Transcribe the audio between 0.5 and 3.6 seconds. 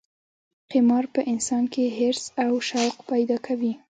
قمار په انسان کې حرص او شوق پیدا